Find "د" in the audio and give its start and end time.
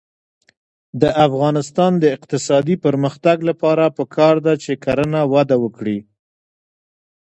1.01-1.03, 2.03-2.05